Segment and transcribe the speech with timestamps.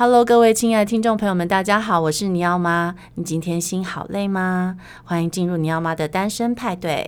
[0.00, 2.94] Hello，各位亲爱的听众朋友们，大家好，我是尼奥妈。
[3.16, 4.76] 你今天心好累吗？
[5.02, 7.04] 欢迎进入尼奥妈的单身派对。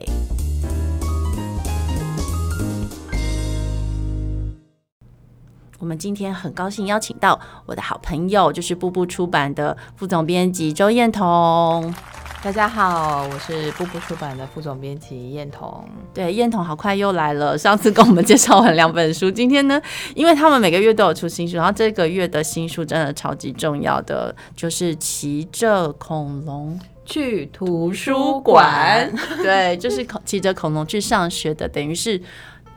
[5.79, 11.95] 我们今天很高兴邀请到我的好朋友，就是步步出版的副总编辑周彦彤。
[12.43, 15.87] 大家好，我是步步出版的副总编辑燕彤。
[16.15, 17.57] 对，燕彤好快又来了。
[17.57, 19.79] 上次跟我们介绍完两本书，今天呢，
[20.15, 29.13] 因为他们每个月都有出新书，然后这个月的新书真的超级重要的，就是骑着恐龙去图书馆。
[29.43, 32.19] 对，就是骑着恐龙去上学的，等于是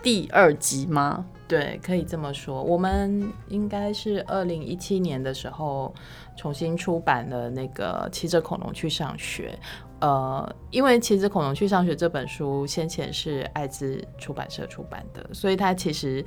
[0.01, 1.23] 第二集吗？
[1.47, 2.61] 对，可以这么说。
[2.61, 5.93] 我们应该是二零一七年的时候。
[6.35, 9.57] 重新出版了那个《骑着恐龙去上学》，
[9.99, 16.25] 呃，因为《骑着恐龙去上学》这本书先前是爱知出版社出版的，所以它其实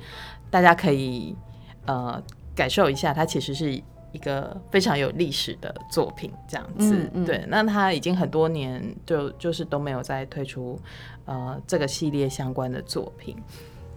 [0.49, 1.35] 大家可以
[1.85, 2.23] 呃
[2.55, 3.73] 感受一下，它其实是
[4.13, 6.95] 一个非常有历史的作品，这样子。
[6.95, 10.79] 嗯嗯、对，那它已经很多年就就是都没有再推出
[11.25, 13.35] 呃这个系列相关的作品。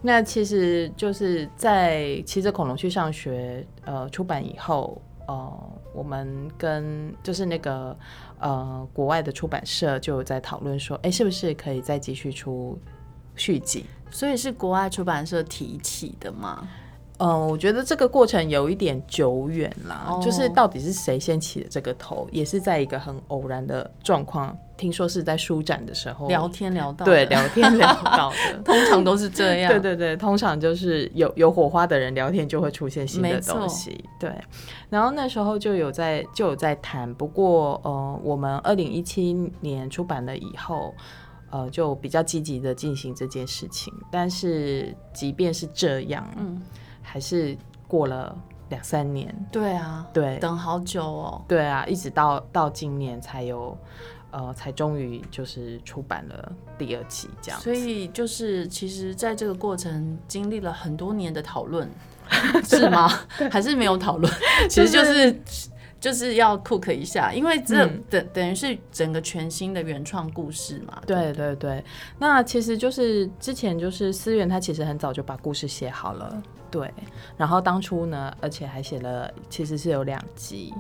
[0.03, 5.01] 那其实就是在《骑着恐龙去上学》呃出版以后。
[5.29, 7.97] 呃，我们跟就是那个
[8.39, 12.79] 呃国外的出版社就在讨论说，哎，是不是可以再继续出
[13.37, 13.85] 续集？
[14.11, 16.67] 所以是国外出版社提起的吗？
[17.19, 20.25] 嗯、呃，我觉得这个过程有一点久远啦，oh.
[20.25, 24.57] 就是到底是谁先起的这个头，也是在一个很偶然的状况。
[24.81, 29.70] 听说是在书展的时候聊天聊到，对，聊天聊到的， 通常都是这样。
[29.75, 34.03] 对对对，通常就是有有火花的人聊天就会出现新的东西。
[34.19, 34.33] 对，
[34.89, 40.94] 然后那时候就有在就有在谈，不过呃，我们二零一七年出版了以后，
[41.50, 43.92] 呃，就比较积极的进行这件事情。
[44.11, 46.59] 但是即便是这样，嗯，
[47.03, 47.55] 还是
[47.87, 48.34] 过了
[48.70, 49.34] 两三年。
[49.53, 51.44] 对啊，对，等好久哦。
[51.47, 53.77] 对啊，一直到到今年才有。
[54.31, 61.88] 呃，才终于就是出版了第二期这样，所以就是其实在这个过程经历了很多年的讨论，
[62.65, 63.09] 是吗？
[63.50, 64.32] 还是没有讨论？
[64.71, 65.41] 其实就是
[66.00, 71.03] 就是要 cook 一下，因为这等等于是整个全新的原创故事嘛。
[71.06, 71.84] 对对对，
[72.19, 76.43] 那其实就是之前就是思源他其实很早就把故事写好了。
[76.71, 76.88] 对，
[77.37, 80.72] 然后当初呢，而且还写了，其实是有两集。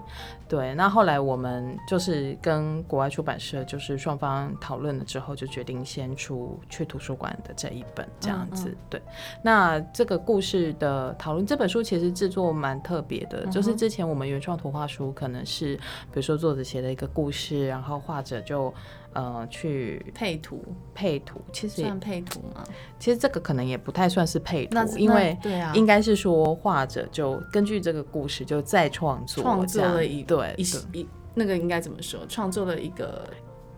[0.50, 8.70] 对，那后来我们就是跟国外出版社，就是双方讨论了之后，就决定先出去图书馆的这一本这样子。
[8.70, 9.02] 嗯嗯对，
[9.44, 18.74] 那这个故事的讨论，这本书其实制作蛮特别的，嗯、就是之前我们原创图画书可能是，比如说作者写的一个故事，然后画者就。
[19.12, 20.62] 呃，去配图，
[20.94, 22.62] 配图其实算配图吗？
[23.00, 32.20] 其实这个可能也不太算是配图，因为对啊，应该是说画者就根据这个故事就再创作，创作了一对一一那个应该怎么说？
[32.28, 33.24] 创作了一个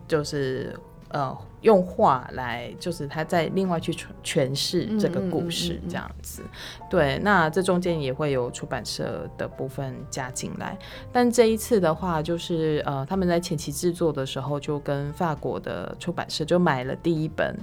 [0.07, 0.75] 就是。
[1.09, 3.93] 呃，用画来就是他在另外去
[4.23, 7.19] 诠释这个故事这样子，嗯嗯嗯嗯、对。
[7.21, 10.75] 那这中间也会有出版社的部分加进来，
[11.11, 17.55] 但这一次的话，就是呃，他们在前期制作的时候就跟法国的出版社就买了第一本，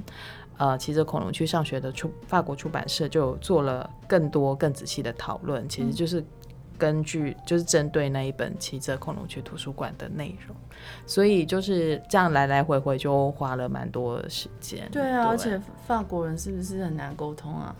[0.56, 6.24] 呃，骑着恐龙去上学的出法国出版社就做了更多更仔细的讨论，其实就是。
[6.80, 10.56] 根据就是针对那一本《骑着恐龙去图书馆》的内容，
[11.06, 14.88] 所以就是这样来来回回就花了蛮多的时间。
[14.90, 17.76] 对啊，对，而且法国人是不是很难沟通啊？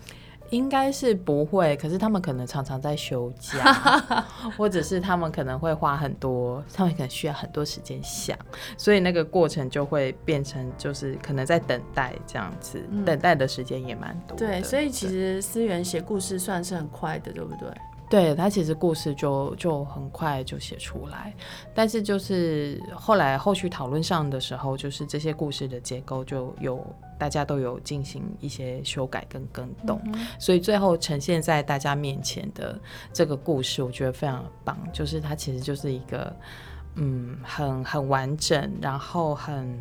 [0.51, 3.73] 应该是不会，可是他们可能常常在休假，
[4.57, 8.37] 或者是他们可能会花很多，他们可能需要很多时间想，
[8.77, 14.37] 所以那个过程就会变成就是可能在等待这样子，嗯、等待的时间也蛮多。
[14.37, 17.69] 对，所以其实思源写故事算是很快的，对不对？
[18.11, 21.33] 对，他其实故事就就很快就写出来，
[21.73, 26.85] 但是就是后来后续讨论上的时候，就是这些故事的结构就有
[27.17, 32.77] 大家都有进行一些修改跟更动，嗯、所以最后呈现在大家面前的
[33.13, 36.35] 这个故事，我觉得非常棒，就是它其实就是一个
[36.95, 39.79] 嗯很很完整，然后很。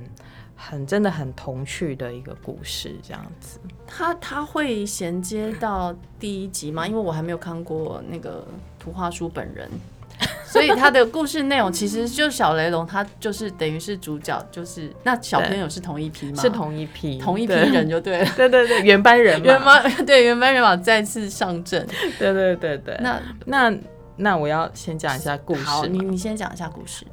[0.63, 3.59] 很真的很童趣的一个故事，这样子。
[3.87, 6.87] 他他会衔接到第一集吗？
[6.87, 8.47] 因为我还没有看过那个
[8.79, 9.69] 图画书本人，
[10.45, 16.43] 所以他的故事内容其实就小雷龙，他就是等于是主角，就是那小朋友是同一批吗？
[16.43, 18.31] 是同一批，同一批人就对了。
[18.37, 21.85] 对对对，原班人马， 原班对原班人马再次上阵。
[22.19, 22.97] 对对对对。
[23.01, 23.75] 那那
[24.17, 25.65] 那我要先讲一下故事。
[25.65, 27.07] 好，你你先讲一下故事。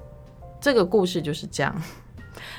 [0.59, 1.73] 这个故事就是这样。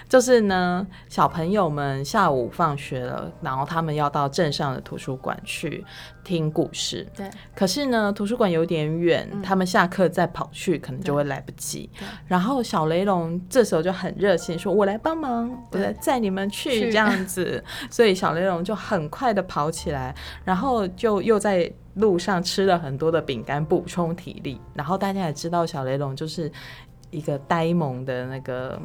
[0.08, 5.84] 就是呢，小朋友们下午放学了，然后他们要到镇上的图书馆去
[6.24, 7.06] 听故事。
[7.14, 7.28] 对。
[7.54, 11.90] 可是呢，图书馆有点远，嗯、他们下课再跑去，可能就会来不及。
[12.26, 17.62] 然后小雷龙这时候就很热心，说：“我来帮忙，我来载你们去。”这样子。
[17.90, 24.58] 所以小雷龙就很快的跑起来，然后就又在路上吃了很多的饼干补充体力。
[24.72, 26.50] 然后大家也知道，小雷龙就是
[27.10, 28.80] 一个呆萌的那个。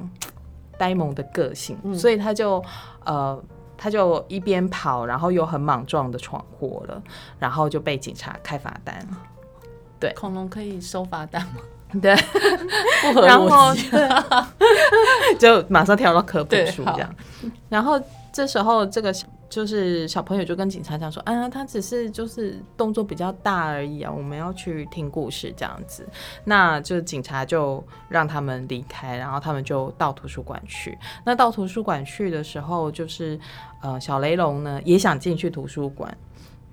[0.78, 2.64] 呆萌的个性，嗯、所以他就
[3.06, 3.42] 呃，
[3.78, 7.02] 他就一边跑，然后又很莽撞的闯祸了，
[7.40, 9.08] 然后就被警察开罚单。
[10.00, 11.62] 对，恐龙可以收罚单吗？
[12.02, 12.16] 对，
[13.04, 13.90] 不合逻辑，
[15.38, 17.16] 就马上跳到科普书这样。
[17.70, 18.00] 然后
[18.32, 19.14] 这时候这个。
[19.54, 26.10] 就是小朋友就跟警察讲说，啊，他只是就是动作比较大而已啊，我们要去听故事这样子。
[26.44, 30.98] 那就警察就让他们离开，然后他们就到图书馆去。
[31.24, 33.40] 那到图书馆去的时候，就是
[33.84, 36.18] 呃，小雷龙呢也想进去图书馆。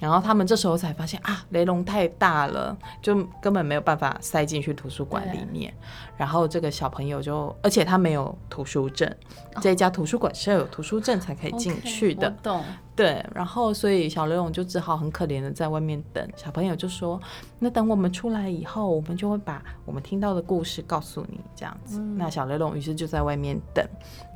[0.00, 5.72] 然后他们这时候才发现啊，雷龙太大了，就根本没有办法塞进去图书馆里面。
[6.16, 9.08] 然后这个小朋友就，而且他没有图书证，
[9.54, 12.30] 哦、这家图书馆是要有图书证才可以进去的。
[12.30, 12.64] Okay, 懂。
[12.96, 16.26] 对，然后所以小雷龙就只好很可怜的在外面等。
[16.36, 17.18] 小朋友就说
[17.58, 21.98] ：“那等我们出来以后，我们就会把我们听到的故事告诉你。”这样子。
[21.98, 23.82] 嗯、那小雷龙于是就在外面等。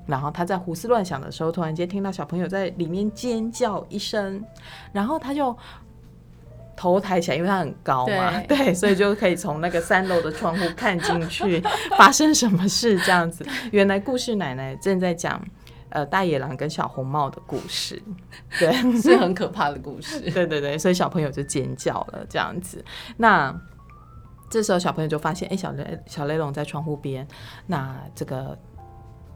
[0.06, 4.44] 然后他在胡思乱想的时候，突然间听到小朋友在里面尖叫一声，
[4.92, 5.56] 然后他就
[6.76, 11.62] 头抬起来，因为他很高嘛，对，对，所以就可以从那个三楼的窗户看进去
[11.96, 13.46] 发生什么事这样子。
[13.70, 15.42] 原来故事奶奶正在讲
[15.88, 18.02] 呃大野狼跟小红帽的故事，
[18.58, 20.20] 对， 是很可怕的故事。
[20.32, 22.84] 对对对，所以小朋友就尖叫了这样子。
[23.16, 23.54] 那
[24.50, 27.26] 这时候小朋友就发现，哎，小雷小雷龙在窗户边，
[27.66, 28.58] 那这个。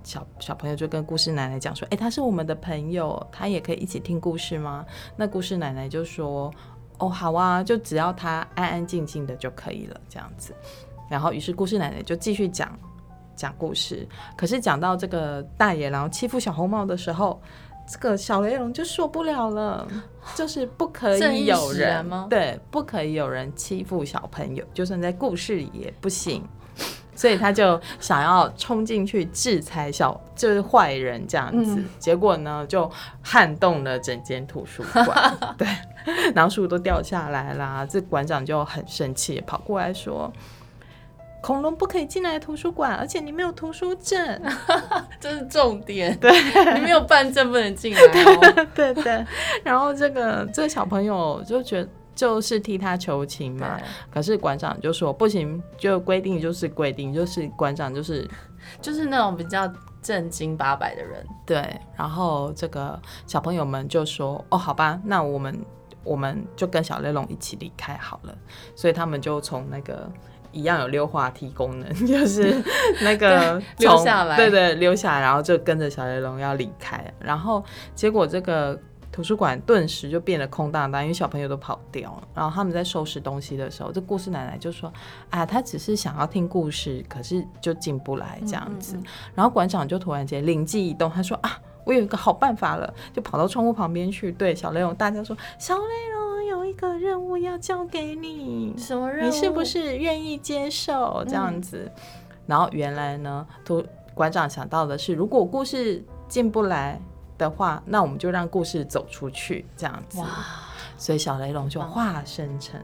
[0.08, 4.82] 小小朋友就跟故事奶奶讲说：“哎、欸，他是我们的朋友，他也可以一起听故事吗？”
[5.16, 6.50] 那故事奶奶就说
[6.96, 10.54] ：“哦，好啊，就只要他安安静静的就可以了，这样子。”
[11.10, 12.74] 然后，于是故事奶奶就继续讲
[13.36, 14.08] 讲故事。
[14.34, 17.38] 可是讲到这个大野狼欺负小红帽的时候，
[17.86, 19.86] 这个小雷龙就受不了了，
[20.34, 22.28] 就是不可以有人吗？
[22.30, 26.42] 对，不可以有人欺负小朋友，就算在故事里也不行。
[27.18, 32.88] 所以他就想要冲进去制裁小，就是坏人这样子，嗯、结果呢就
[33.20, 35.66] 撼动了整间图书馆， 对，
[36.32, 37.84] 然后书都掉下来啦。
[37.84, 40.32] 这馆长就很生气，跑过来说
[41.42, 44.40] ：“恐龙不可以进来图书馆，而且你没有图书证，
[45.18, 46.16] 这是重点。
[46.20, 46.30] 对，
[46.74, 48.66] 你没有办证不能进来哦。
[48.76, 49.26] 对 对对，
[49.64, 51.88] 然后这个这个小朋友就觉得。
[52.18, 53.78] 就是替他求情嘛，
[54.10, 58.28] 可是馆长就说不行，就规定就是规定，就是馆长就是
[58.82, 59.72] 就是那种比较
[60.02, 61.64] 正经八百的人，对。
[61.96, 65.56] 然后这个小朋友们就说：“哦，好吧，那我们
[66.02, 68.36] 我们就跟小雷龙一起离开好了。”
[68.74, 70.10] 所以他们就从那个
[70.50, 72.60] 一样有溜滑梯功能， 就是
[73.00, 77.00] 那个溜下来，对对，溜下来，然后就跟着小雷龙要离开。
[77.20, 78.76] 然后结果这个。
[79.18, 82.28] 图书馆顿时就变得空荡荡，因为小朋友都跑掉了。
[82.36, 84.92] 然后他们在收拾东西的时候，这故事奶奶就说
[85.28, 88.96] ：“啊，他只是想要听故事，可是就进不来这样子。
[88.96, 99.32] 嗯嗯嗯”然后馆长就突然间灵机一动，他说：“啊，我有一个好办法了！”就跑到窗户旁边去，对小雷龙大家说：“小雷龙有一个任务要交给你，什么任务？
[99.32, 102.02] 你是不是愿意接受这样子？”嗯、
[102.46, 103.84] 然后原来呢，图
[104.14, 107.00] 馆长想到的是，如果故事进不来。
[107.38, 110.18] 的话，那我们就让故事走出去，这样子。
[110.18, 110.26] 哇！
[110.98, 112.80] 所以小雷龙就化身成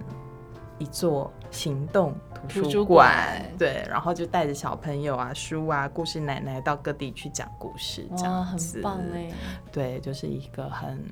[0.79, 2.15] 一座行动
[2.49, 8.77] 图书馆，对，然后就带着小朋友啊、书啊、故事奶奶到各地去讲故事，这样子。
[8.77, 9.33] 很棒哎！
[9.73, 11.05] 对，就是一个很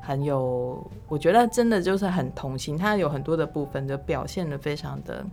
[0.00, 5.26] 很有，我觉得真的就是很童心，它有很多的部分就表现的非常的，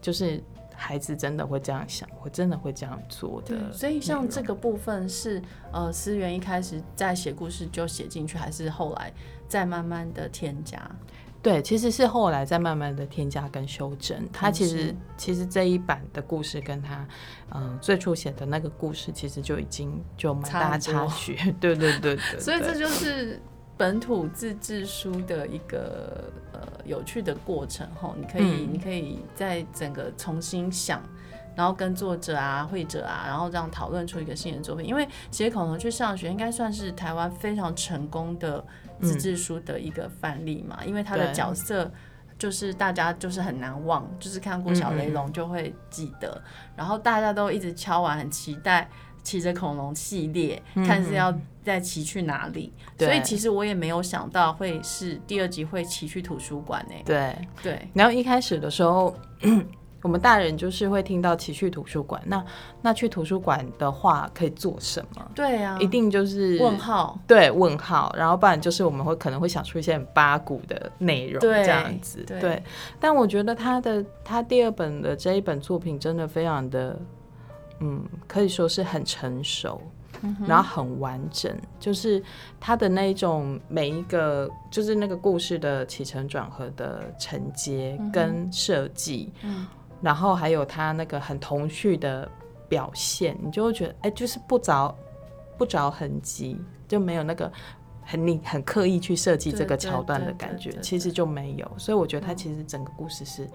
[0.00, 0.42] 就是。
[0.86, 3.72] 孩子真的会这样想，我真的会这样做的。
[3.72, 5.40] 所以像这个部分是
[5.72, 9.10] 呃，思源一开始在写故事就写进去，还是后来
[9.48, 10.78] 再慢慢的添加？
[11.42, 14.28] 对，其实是后来再慢慢的添加跟修正。
[14.30, 17.06] 他其实、嗯、其实这一版的故事跟他
[17.50, 21.34] 嗯、呃、最初写的那个故事，其实就已经就蛮大差距。
[21.60, 22.18] 对对对。
[22.38, 23.40] 所以这就是
[23.76, 26.60] 本土自制书的一个呃。
[26.84, 31.02] 有趣的过程吼，你可以，嗯、你可以在整个重新想，
[31.56, 34.86] 然后跟作者啊、会者啊，然后这样讨论出一个新的作品。
[34.86, 38.62] 因为写恐龙去上学，应该算是台湾非常成功的
[39.00, 40.76] 自制书的一个范例嘛。
[40.82, 41.90] 嗯、因为他的角色
[42.38, 48.86] 就是大家就是很难忘，就是看过小雷龙就会记得，嗯嗯然后大家都一直敲完，很期待
[49.24, 52.72] 骑着恐龙系列，嗯、看是要再骑去哪里。
[52.96, 56.94] 对所以其实我也没有想到会是第二集会骑去图书馆呢。
[57.04, 57.88] 对对。
[57.92, 59.12] 然后一开始的时候。
[60.04, 62.44] 我们大人就是会听到骑去图书馆，那
[62.82, 65.30] 那去图书馆的话可以做什么？
[65.34, 72.22] 对啊，一定就是问号，对问号，然后不然就是我们会可能会想出一些很八股的内容，这样子。
[72.26, 72.62] 对，对，
[73.00, 76.98] 但我觉得他的他第二本的这一本作品真的非常的，
[77.80, 79.80] 嗯，可以说是很成熟，
[80.22, 82.22] 嗯、然后很完整，就是
[82.58, 89.60] 他的那种每一个就是那个故事的起承转合的承接跟设计，嗯。
[89.60, 89.66] 嗯
[90.02, 92.30] 然后还有他那个很童趣的
[92.68, 94.94] 表现，你就会觉得，哎，就是不着
[95.56, 97.50] 不着痕迹，就没有那个
[98.02, 101.72] 很你很刻意去设计这个桥段的感觉，其实就没有。
[101.78, 103.48] 所以我觉得他其实整个故事是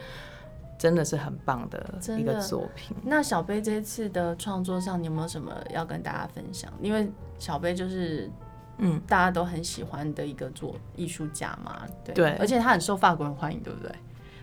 [0.79, 2.97] 真的是很棒的一个作品。
[3.03, 6.71] 那小贝这一次的创作上，你有没有什么要跟大家分享？
[6.81, 8.31] 因为小贝就是
[8.77, 13.93] 嗯，大家都很喜欢的一个作艺术家嘛，对，对而且他很受法国人欢迎，对不对？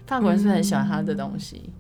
[0.07, 1.65] 法国人是很喜欢他的东西。
[1.67, 1.73] 嗯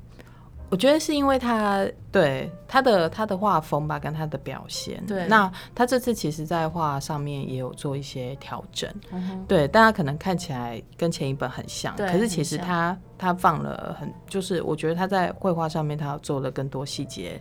[0.69, 5.05] 我觉得是因为他对他的他的画风吧，跟他的表现。
[5.07, 8.93] 对，那他这次其实，在画上面也有做一些调整。
[9.47, 17.41] 对，大家可能看起来跟前一本很像，可是其实他他放了很，就是我觉得他在绘画上面，他做了更多细节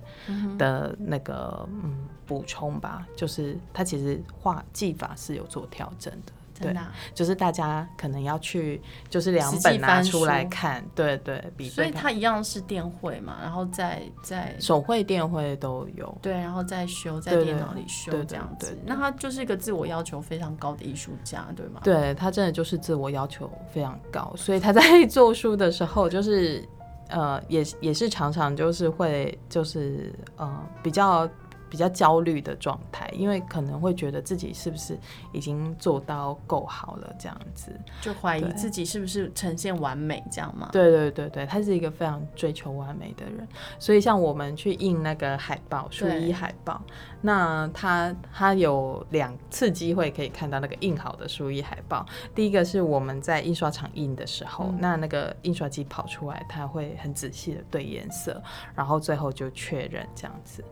[0.57, 3.07] 的那个嗯补充吧。
[3.15, 6.31] 就是他其实画技法是有做调整的。
[6.59, 6.73] 对，
[7.13, 18.77] 就是大家可能要去，就是两本拿出来看，对对，比所以它一样是电绘嘛，然后在在手绘、电绘都有，对，然后再修在电脑里修这样子。
[18.85, 21.81] 那他就是一个自我要求非常高的艺术家，对吗？
[21.83, 26.63] 对，他真的就是自我要求非常高，所以他在做书的时候，就是
[27.09, 31.29] 呃，也也是常常就是会就是呃比较。
[31.69, 34.97] 比较焦虑的状态，因为可能会觉得自己是不是
[35.31, 40.69] 已经做到够好了，这样子就怀疑自己是不是呈现完美这样吗？
[40.71, 43.47] 对对对对，他是一个非常追求完美的人，
[43.79, 46.81] 所以像我们去印那个海报，书衣海报，
[47.21, 52.05] 那他他有两次机会可以看到那个印好的书衣海报。
[52.33, 58.41] 第一个是我们在印刷厂印的时候，嗯、那那个印刷机跑出来，他会很仔细的对颜色，
[58.75, 60.63] 然后最后就确认这样子。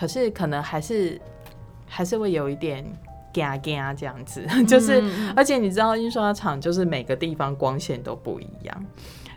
[0.00, 1.20] 可是可能还是
[1.86, 2.82] 还是会有一点
[3.34, 5.02] 嘎嘎这样子，就是
[5.36, 8.84] 而且你知道印刷厂就是每个地方光线都不一样，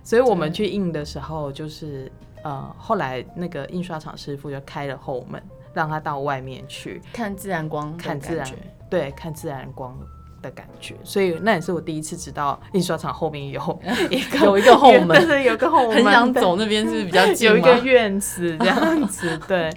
[0.06, 2.10] 所以我们去印的时候就是
[2.44, 5.44] 呃后来那个印刷厂师傅就开了后门，
[5.74, 8.50] 让他到外面去看自然光，看自然
[8.90, 10.00] 对看自然光
[10.42, 13.80] 的感觉，所以那也是我第一次知道印刷厂后面有
[14.10, 17.50] 一个 有一个后门， 是有个后门，很想走那边是比较近？
[17.52, 19.70] 有一个院子这样子，对。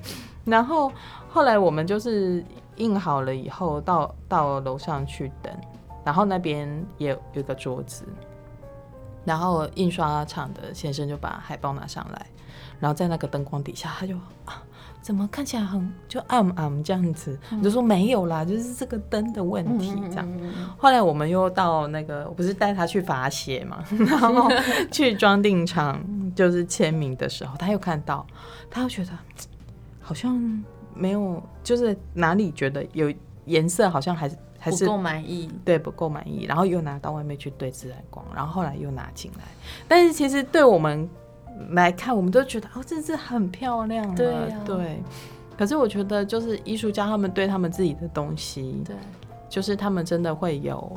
[0.46, 0.90] 然后
[1.28, 2.42] 后来我们就是
[2.76, 5.52] 印好了以后到到楼上去等，
[6.04, 8.04] 然后那边也有一个桌子，
[9.24, 12.26] 然后印刷厂的先生就把海报拿上来，
[12.78, 14.62] 然后在那个灯光底下，他就啊，
[15.02, 17.36] 怎么看起来很就暗暗这样子？
[17.50, 20.24] 我、嗯、就说没有啦，就是这个灯的问题这样。
[20.30, 24.48] 嗯嗯嗯、后来我们又到那个，我不是带他去罚写嘛， 然后
[24.92, 26.00] 去装订厂
[26.36, 28.24] 就是签名的时候，他又看到，
[28.70, 29.10] 他又觉得。
[30.06, 30.40] 好像
[30.94, 33.12] 没有，就是哪里觉得有
[33.46, 36.44] 颜色，好像还是还是不够满意，对，不够满意。
[36.44, 39.42] 然后又拿到外面去对自然光，然后后来又拿进来。
[39.88, 41.10] 但是其实对我们
[41.70, 45.02] 来看，我们都觉得哦，这是很漂亮，对啊，对。
[45.58, 48.94] 可是我觉得，就是艺术家他们对他们自己的东西，对，
[49.48, 50.96] 就是他们真的会有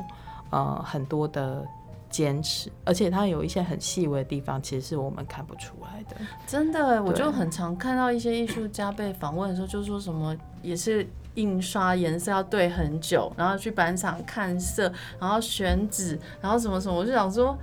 [0.50, 1.66] 呃很多的。
[2.10, 6.16] 坚持，而且它有一些很细微的地方，其实是我们看不出来的。
[6.46, 17.56] 真的，我就很常看到一些艺术家被访问的时候，就说什么也是印刷颜色要对很久，然后去板厂看色，然后选纸，然后什么什么，我就想说，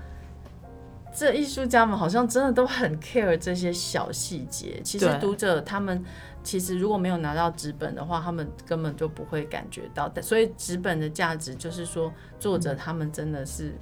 [1.14, 4.80] 这艺术家们好像真的都很 care 这些小细节。
[4.82, 6.02] 其实读者他们
[6.42, 10.10] 其实如果没有拿到纸本的话，他们根本就不会感觉到。
[10.22, 13.74] 所以纸本的价值就是说，作者他们真的是。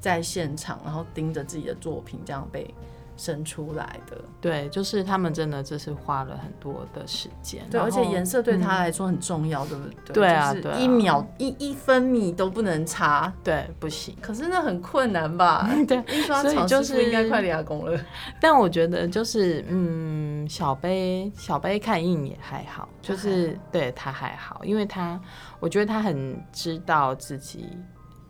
[0.00, 2.72] 在现场，然后盯着自己的作品这样被
[3.16, 4.16] 生出来的。
[4.40, 7.66] 对，就是他们真的就是花了很多的时间。
[7.68, 10.14] 对，而且颜色对他来说很重要，对不对？
[10.14, 14.16] 对啊，对一秒一一分米都不能差，对，不行。
[14.22, 15.68] 可是那很困难吧？
[15.88, 18.00] 对，印刷厂就是应该快点下工了。
[18.40, 25.20] 但我觉得就是，嗯，小杯小杯看印也还好，就是对他还好，因为他
[25.58, 27.76] 我觉得他很知道自己。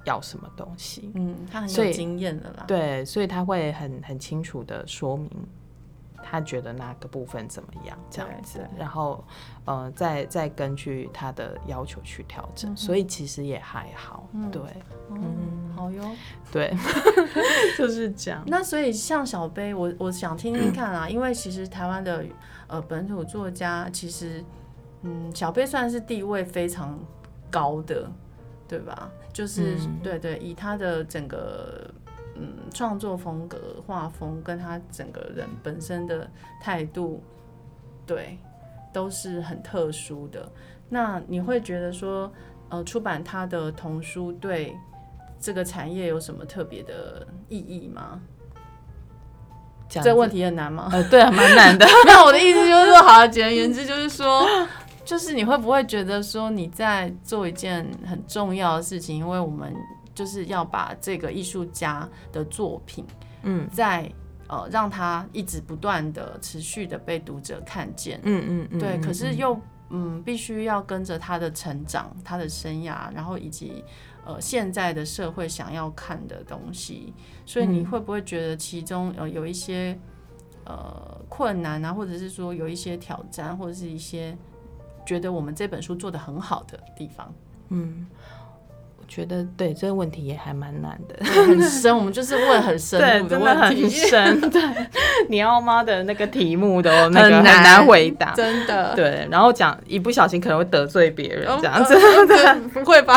[0.08, 1.12] 要什么东西？
[1.14, 2.64] 嗯，他很有经验的啦。
[2.66, 5.30] 对，所以他会很很清楚的说明
[6.30, 9.24] 他觉得哪个部分怎么样这样子，然后
[9.64, 14.62] 呃再再根据他的要求去调整，嗯、所以其实也还好，嗯、对，
[15.10, 15.68] 嗯，嗯。
[15.78, 16.02] 好哟，
[16.50, 16.74] 对，
[17.78, 18.42] 就是这样。
[18.48, 22.24] 那所以像小杯，我我想听听看啊，因为其实台湾的
[22.66, 24.44] 呃本土作家，其实
[25.02, 26.98] 嗯小杯算是地位非常
[27.48, 28.10] 高的，
[28.68, 29.10] 对吧？
[29.32, 31.90] 就是、嗯、对对，以他的整个。
[32.40, 36.30] 嗯，创作风格、画风跟他整个人本身的
[36.62, 37.20] 态度，
[38.06, 38.38] 对，
[38.92, 40.48] 都是很特殊的。
[40.88, 42.32] 那你会觉得说，
[42.68, 44.72] 呃，出版他的童书对
[45.40, 48.20] 这个产业有什么特别的意义吗？
[49.88, 50.88] 这个问题很难吗？
[50.92, 51.84] 呃，对啊，蛮难的。
[52.06, 54.46] 那我的意思就是说，好，简而言之就是说，
[55.08, 59.74] 就是你会不会觉得说你在做一件很重要的事情，因为我们。
[60.18, 63.04] 就是要把这个艺术家的作品，
[63.44, 64.12] 嗯，在
[64.48, 69.56] 呃让他一直不断的持续的被读者看见，嗯嗯嗯，对，可是又
[69.90, 73.84] 嗯必须要跟着他的成长、他的生涯，然后以及
[74.26, 77.14] 呃现在的社会想要看的东西，
[77.46, 79.96] 所以你会不会觉得其中呃有一些
[80.64, 84.36] 呃困难啊，或者是说有一些挑战，或者是一些
[85.08, 87.32] 觉得我们这本书做的很好的地方？
[87.70, 88.06] 嗯。
[89.00, 91.96] 我觉得对这个问题也还蛮难的，很深。
[91.96, 94.50] 我们就是问很深 的问题，真的很深。
[94.52, 94.62] 对，
[95.30, 98.94] 你要妈的那个题目都那个 很难回答，真的。
[98.94, 101.94] 对，然后讲一不小心可能会得罪别人这样子，
[102.28, 103.16] 对，不会吧？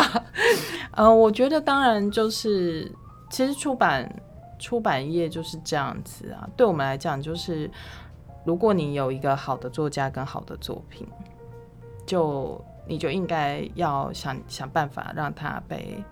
[0.92, 2.90] 呃，我觉得当然就是，
[3.30, 4.10] 其实出版
[4.58, 6.48] 出版业就是这样子啊。
[6.56, 7.70] 对我们来讲，就是
[8.46, 11.06] 如果你有一个好的作家跟好的作品，
[12.06, 12.62] 就。
[12.84, 16.02] 你就应该要想想办法让它被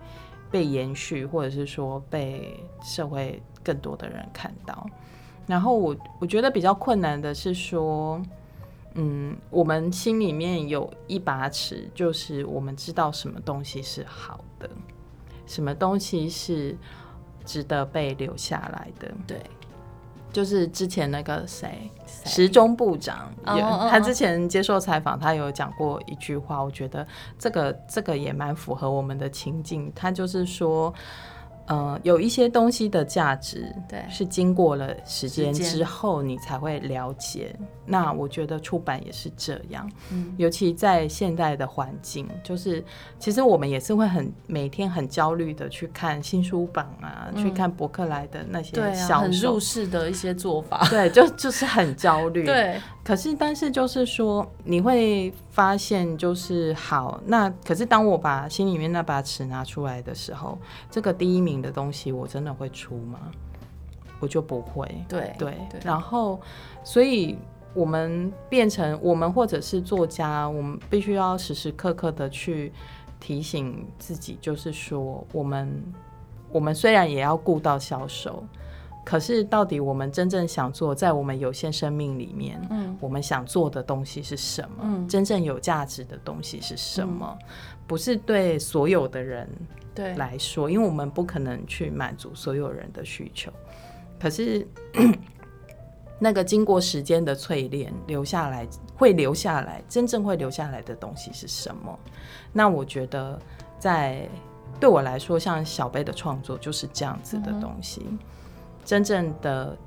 [0.49, 4.89] 被延续，或者是说被社会更多的人看到。
[5.45, 8.21] 然后我我觉得比较困难的是说，
[8.93, 14.69] 嗯，我们心里面有一把尺，就是我们知道什么东西是好的，
[15.45, 16.75] 什么东西是
[17.43, 19.11] 值得被留下来的。
[19.27, 19.41] 对。
[20.31, 21.89] 就是之前那个谁，
[22.25, 27.05] 时钟部长，他之前接受采访，他有讲过一句话，我觉得
[27.37, 29.91] 这个这个也蛮符合我们的情境。
[29.95, 30.93] 他就是说。
[31.71, 37.55] 呃，有一些东西的价值，对，是经过了时间之后你才会了解。
[37.85, 42.83] 那我觉得出版也是这样，嗯，尤其在现在的环境，就是
[43.17, 52.81] 其实我们也是会很每天很焦虑的去看新书榜啊，嗯、去看博客来的那些销售，啊、很入世的一些做法，对，就就是很焦虑， 对。
[53.03, 57.19] 可是，但是就是说，你会发现，就是好。
[57.25, 60.57] 那可是，当我把心里面那把尺拿出来的时候，
[60.91, 63.19] 这个第一名的东西，我真的会出吗？
[64.19, 64.87] 我就不会。
[65.09, 65.57] 对对。
[65.83, 66.39] 然后，
[66.83, 67.35] 所以
[67.73, 72.71] 我们变成我们或者是作家，我们必须要时时刻刻的去
[73.19, 75.83] 提醒自己，就是说，我们
[76.51, 78.43] 我们虽然也要顾到销售。
[79.03, 84.83] 可是，到底我们真正想做，在我们有限生命里面，嗯，我们想做的东西是什么？
[84.83, 87.37] 嗯，真正有价值的东西是什么？
[87.41, 87.47] 嗯，
[87.87, 89.49] 不是对所有的人
[89.95, 93.51] 对来说，因为我们不可能去满足所有人的需求。
[94.19, 94.65] 可是，
[96.19, 101.99] 那个经过时间的淬炼，留下来会留下来，真正会留下来的东西是什么？
[102.53, 103.37] 那我觉得，
[103.79, 104.29] 在
[104.79, 108.05] 对我来说，像小贝的创作就是这样子的东西。
[108.07, 108.19] 嗯
[108.83, 109.77] 真正的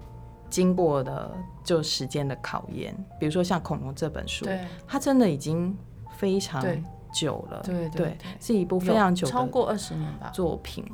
[0.49, 1.31] 经过的
[1.63, 5.77] 就时间的考验，比如说像《恐龙》这本书，对，它真的已经
[6.17, 6.65] 非常
[7.13, 10.85] 久了，对对，对，对，是一部非常久超过二十年吧作品。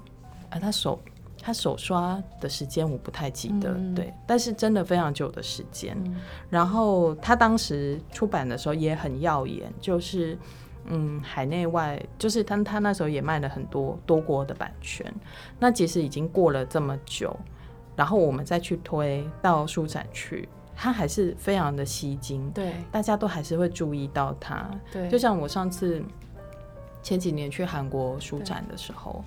[0.48, 0.98] 啊，他手
[1.40, 6.16] 他手刷的时间我不太记得，嗯，对，但是真的非常久的时间，嗯。
[6.48, 10.36] 然后他当时出版的时候也很耀眼，就是
[10.86, 15.06] 嗯，海内外就是他他那时候也卖了很多多国的版权。
[15.58, 17.34] 那其实已经过了这么久。
[18.00, 24.70] 然后我们再去推到书展去，它还是非常的吸睛，对，大家都还是会注意到它。
[24.90, 26.02] 对，就像我上次
[27.02, 29.22] 前几年去韩国书展的时候，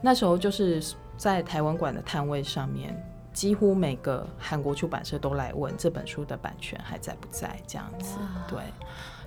[0.00, 0.82] 那时候就是
[1.16, 2.92] 在台湾馆的摊位上面，
[3.32, 8.18] 几乎每个韩国出版社都来问这本书的版权还在不在，这样子。
[8.48, 8.58] 对，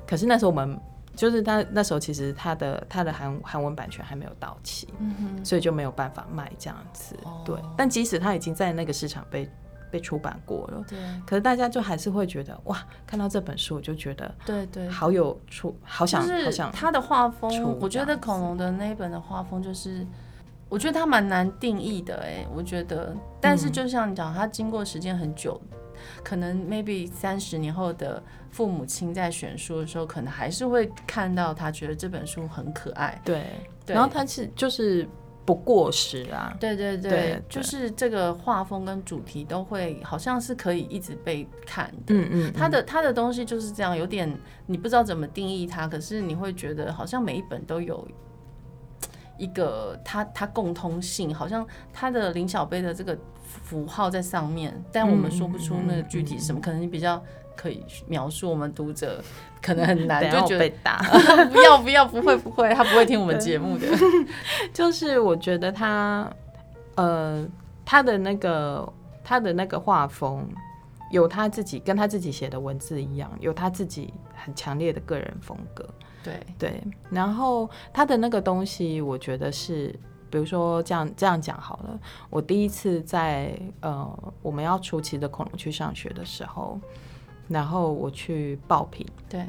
[0.06, 0.78] 可是那时候我们。
[1.16, 7.16] 就是他那时候，其实他的他的韩韩文版权还没有到期，嗯，所以就没有办法卖这样子。
[7.24, 7.42] 哦。
[7.46, 9.50] 对，但即使他已经在那个市场被
[9.90, 16.72] 被出版过了，对，可是大家就还是会觉得哇，看到这本书我就觉得对对，好有出，好想好想。
[16.72, 20.06] 他的画风，我觉得恐龙的那一本的画风就是，
[20.68, 25.62] 我觉得他蛮难定义的哎，我觉得，但是就像你讲，他经过时间很久。
[26.24, 33.22] 可能 maybe 三十年后的父母亲在选书的时候，可能还是会看到他觉得这本书很可爱。
[33.24, 33.46] 对，
[33.86, 35.08] 对然后他是就是。
[35.46, 42.16] 不过时啊，对对对，对就是这个画风跟主题都会好像是可以一直被看的。
[42.16, 48.08] 嗯嗯，他的他的东西就是这样，有点你不知道怎么定义它，可是你会觉得好像每一本都有
[49.38, 51.64] 一个它它共通性，好像
[51.94, 53.16] 它的林小贝的这个
[53.64, 57.22] 符号在上面，但我们说不出那个具体什么，可能你比较。
[57.58, 59.24] 可以描述我们读者
[59.62, 60.98] 可能很难，就觉得被打。
[61.54, 63.88] 不要不要，不会不会，他不会听我们节目的。
[64.74, 66.30] 就是我觉得他，
[66.96, 67.48] 呃，
[67.86, 70.46] 他的那个他的那个画风，
[71.12, 75.88] 有他自己跟他自己写的文字一样，有他自己很强烈的个人风格。
[76.22, 79.98] 对对，然后他的那个东西，我觉得是，
[80.36, 81.98] 比如说这样这样讲好了。
[82.30, 86.78] 我第一次在呃，我们要出奇的恐龙去上学的时候。
[87.48, 89.46] 然后我去爆品，对。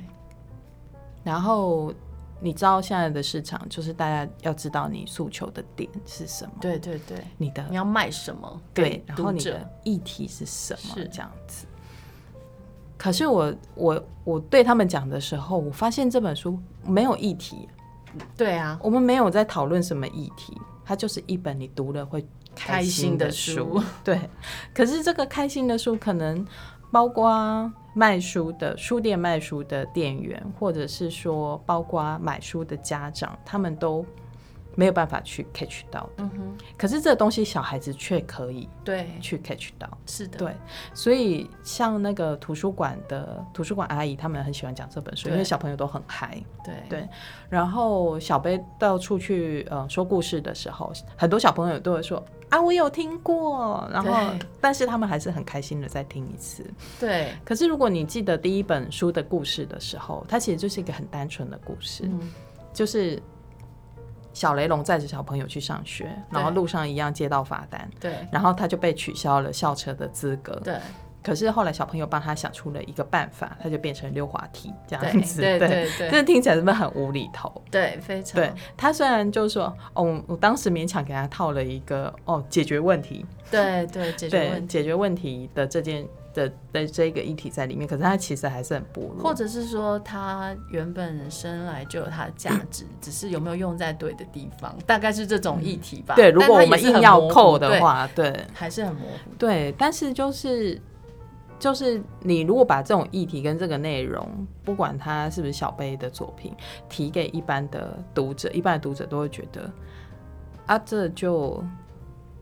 [1.25, 1.91] 然后
[2.39, 11.67] 你知道现在的市场，就是大家要知道你诉求的点是什么，对对对，你的你要卖什么，对，然后你的议题是什么，是这样子。
[12.99, 17.67] 可是我我我对他们讲的时候，我发现这本书没有议题，
[18.37, 24.19] 对啊，我们没有在讨论什么议题，它就是一本你读了会开心的书， 对。
[24.73, 26.47] 可是这个开心的书可能。
[26.93, 34.07] 包括卖书的书店卖书的店员，或者是说包括买书的家长，他们都
[34.77, 36.09] 没有办法去 catch 到。
[36.19, 36.57] 嗯哼。
[36.79, 39.89] 可是这个东西小孩子却可以对去 catch 到。
[40.07, 40.39] 是的。
[40.39, 40.55] 对。
[40.95, 46.41] 所以像那个图书馆的图书馆阿姨，他们很喜欢讲这本书，因为小朋友都很嗨。
[46.65, 47.09] 对对。
[47.49, 52.25] 然后小杯到处去呃说故事的时候，很多小朋友都会说。
[52.49, 56.65] 啊，我有听过，然后但是他们还是很开心的再听一次。
[57.01, 62.21] 对，可是如果你记得第一本书的故事的时候，它其实就是一个很单纯的故事，嗯、
[62.73, 63.21] 就是
[64.37, 70.75] 小雷龙载着小朋友去上学，然后路上一样接到罚单，对，然后他就被取消了校车的资格，对。
[71.23, 75.41] 可是后来小朋友帮他想出了一个办法，他就变成溜滑梯这样子。
[75.41, 77.51] 对对对，这听起来是不是很无厘头？
[77.71, 78.35] 对，非常。
[78.35, 83.25] 对，他虽然就是说，哦，我当时勉强给他套了一个哦，解决问题。
[83.51, 89.25] 对对，解决问题，解决问题的这件的的这个议题在里面，可是它其实还是很薄弱。
[89.25, 96.15] 或者是说，它原本生来就有它的价值，嗯，只是有没有用在对的地方，大概是这种议题吧。
[96.15, 99.31] 对，如果我们硬要扣的话，对，对，还是很模糊。
[99.39, 100.81] 对，但是就是。
[101.59, 104.29] 就是你如果把这种议题跟这个内容，
[104.63, 106.53] 不管它是不是小贝的作品，
[106.87, 109.73] 提给一般的读者，一般的读者都会觉得
[110.67, 111.65] 啊，这就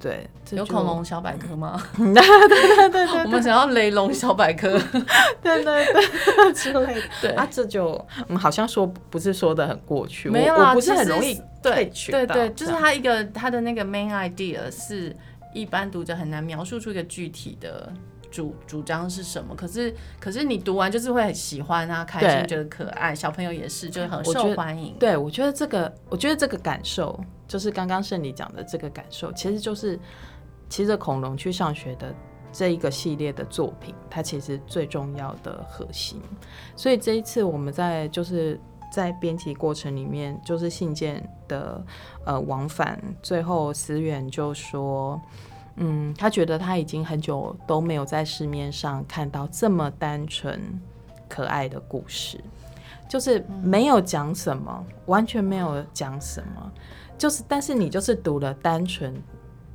[0.04, 1.82] 对，有恐龙小百科吗？
[1.96, 4.78] 对对对对，我们想要雷龙小百科，
[5.42, 7.00] 对对对之类的。
[7.22, 15.16] 对 啊，这就嗯，好像说不是说的很过去，没有啊，不是很容易对对对，就是他一个他的那个 main idea 是
[15.54, 17.90] 一般读者很难描述出一个具体的。
[18.34, 19.54] 主主张是什么？
[19.54, 24.96] 可是可是你读完就是会很喜欢啊，开心，觉得可爱，小朋友也是，就是很受欢迎。
[24.98, 27.16] 对，我觉得这个，我觉得这个感受，
[27.46, 29.96] 就是刚刚胜利讲的这个感受，其实就是
[30.68, 32.12] 骑着恐龙去上学的
[32.52, 36.20] 这一个系列的作品，它其实最重要的核心。
[36.74, 38.60] 所以这一次我们在就是
[38.92, 41.80] 在编辑过程里面，就是信件的
[42.24, 45.22] 呃往返，最后思远就说。
[45.76, 50.60] 嗯，他觉得他已经很久都没有在市面上看到这么单纯
[51.28, 52.38] 可爱的故事，
[53.08, 56.72] 就是没有讲什么，完全没有讲什么，
[57.18, 59.20] 就是但是你就是读了单纯、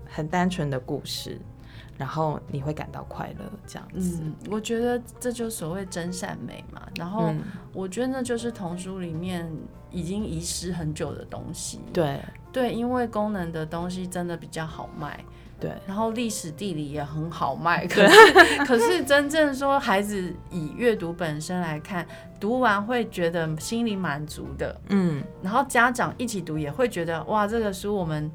[0.05, 1.37] 很单纯的故事，
[1.97, 4.19] 然后你会感到快乐，这样子。
[4.23, 6.81] 嗯，我觉得这就所谓真善美嘛。
[6.95, 7.33] 然后
[7.73, 9.51] 我觉得那就是童书里面
[9.91, 11.81] 已经遗失很久的东西。
[11.91, 12.21] 对
[12.53, 15.19] 对，因为功能的东西真的比较好卖。
[15.59, 18.33] 对，然后历史地理也很好卖，可是
[18.65, 22.05] 可是真正说孩子以阅读本身来看，
[22.39, 28.31] 读完会觉得心里满足的，嗯，然后家长一起读也会觉得哇，这个书我们。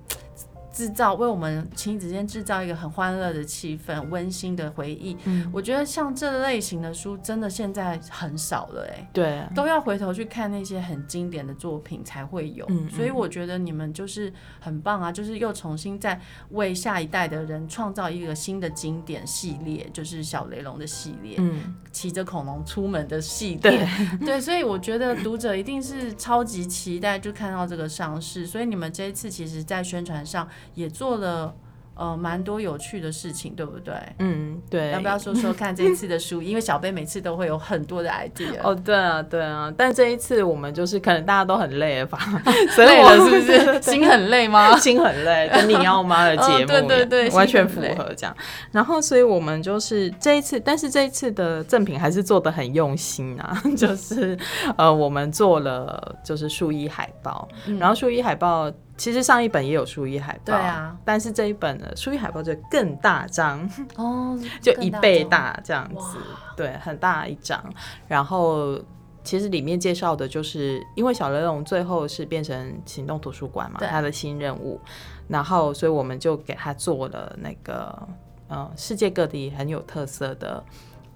[0.74, 5.16] 制造为我们亲子间制造一个很欢乐的气氛，温馨的回忆。
[5.22, 12.66] 嗯，我觉得像这类型的书，真的现在很少了，哎，对，都要回头去看那些很经典的作品才会有。
[12.70, 23.88] 嗯，所以我觉得你们就是很棒啊，就是又重新再为下一代的人创造一个新的经典系列，就是小雷龙的系列，嗯，骑着恐龙出门的系列，对，
[24.26, 28.44] 对，所以我觉得读者一定是超级期待就看到这个上市。
[28.44, 30.48] 所以你们这一次其实，在宣传上。
[30.74, 31.54] 也做了，
[31.96, 33.94] 呃，蛮多有趣的事情，对不对？
[34.18, 34.90] 嗯，对。
[34.90, 36.42] 要不要说说看这一次的书？
[36.42, 38.58] 因为小贝每次都会有很多的 idea。
[38.64, 39.72] 哦，对啊，对啊。
[39.76, 42.18] 但这一次我们就是可能大家都很累了吧？
[42.78, 43.82] 累了是不是？
[43.82, 44.74] 心很累吗？
[44.80, 45.48] 心很累。
[45.54, 48.36] 跟你要妈的节目，对对对，完全符合这样。
[48.72, 54.36] 然后，所以我们就是这一次，但是这一次的赠品还是做的很用心啊，就是
[54.76, 57.48] 呃，我们做了就是书衣海报，
[57.78, 58.68] 然后书衣海报。
[58.96, 66.18] 其实上一本也有书衣海报，对啊，但是这一本呢书衣海报就更大张哦， 就一倍大这样子，
[66.56, 67.60] 对，很大一张。
[68.06, 68.78] 然后
[69.24, 74.80] 其实里面介绍的就是，因为小雷龙最后是变成行动图书馆嘛，他的新任务，
[75.26, 78.08] 然后所以我们就给他做了那个
[78.46, 80.64] 呃世界各地很有特色的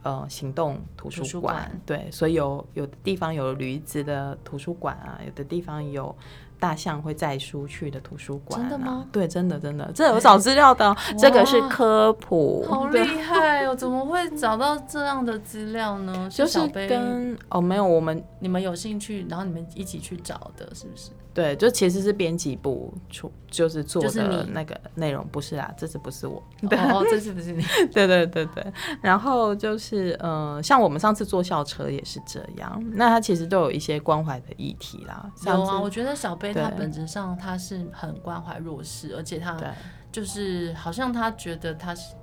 [0.03, 6.13] 呃行动图书馆，对，所以有有的地方有驴子的图书馆啊，有的地方有。
[6.59, 8.63] 大象会载书去的图书馆、啊？
[8.63, 9.07] 真的吗？
[9.13, 12.65] 对，真的真的，这有找资料的， 这个是科普。
[12.69, 13.75] 好厉害哦！
[13.75, 16.29] 怎么会找到这样的资料呢？
[16.31, 21.11] 就是跟哦，没有，我们你们有兴趣，然后你们一起去找的，是不是？
[21.35, 26.43] 对，就其实是编辑部出，就是做的那个内容，不是啊，这次不是我。
[26.63, 27.63] 哦，这 次不是你。
[27.93, 28.73] 对对对对。
[29.01, 35.31] 然后就是呃，像我们上次坐校车也是这样，那它其实都有一些关怀的议题啦。
[35.47, 39.57] 有啊，我觉得小贝他本质上他是很关怀弱势，而且他
[40.11, 42.17] 就是好像他觉得他是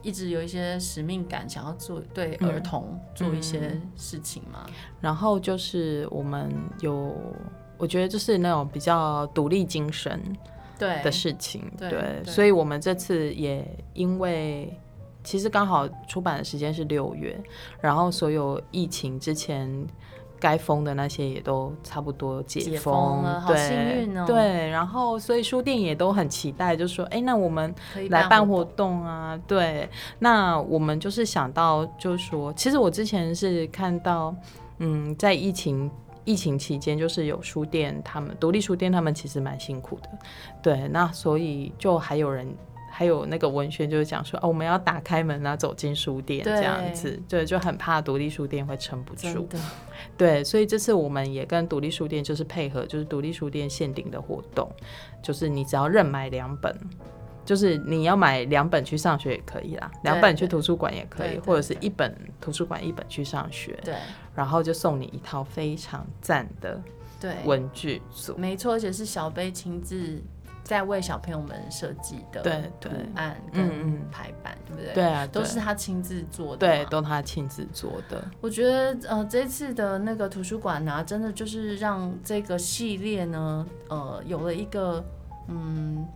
[0.00, 4.60] 一直有一些使命感，想要做对儿童做一些事情嘛。
[4.66, 7.14] 嗯嗯、然后就是我们有。
[7.82, 10.22] 我觉得就是那种比较独立精神
[10.78, 14.72] 对的事情，对，对对对，所以我们这次也因为
[15.24, 17.36] 其实刚好出版的时间是六月，
[17.80, 19.68] 然后所有疫情之前
[20.38, 24.24] 该封的那些也都差不多解封，解封了，对，好幸运哦。
[24.28, 27.74] 对，然后所以书店也都很期待，就说哎，那我们
[28.10, 29.88] 来办活动啊，对，
[30.20, 34.32] 那我们就是想到就是说，其实我之前是看到，
[34.78, 35.90] 嗯，在疫情。
[36.24, 40.08] 疫情期间，就是有书店，他们独立书店，他们其实蛮辛苦的，
[40.62, 42.46] 对，那所以就还有人，
[42.90, 49.48] 还有那个文宣，就是讲说，哦，我们要打开门啊，走进书店这样子，对，对，就很怕独立书店会撑不住，
[50.16, 54.70] 对，所以这次我们也跟独立书店就是配合，就是独立书店限定的活动，
[55.22, 56.76] 就是你只要认买两本。
[57.44, 63.96] 就是你要买两本去上学也可以啦，两本去图书馆也可以，或者是一本图书馆一本去上学，对，
[64.34, 66.80] 然后就送你一套非常赞的
[67.20, 70.22] 对文具组，没错，而且是小贝亲自
[70.62, 74.94] 在为小朋友们设计的，对对，图案跟排版，对不对？
[74.94, 78.22] 对啊，都是他亲自做的，对，都他亲自做的。
[78.40, 85.04] 我觉得呃，这次的那个图书馆呢，真的就是让这个系列呢，呃，有了一个
[85.48, 86.06] 嗯。